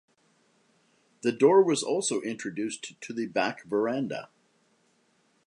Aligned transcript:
A 1.23 1.31
door 1.31 1.61
was 1.61 1.83
also 1.83 2.21
introduced 2.21 2.99
to 3.01 3.13
the 3.13 3.27
back 3.27 3.65
verandah. 3.65 4.29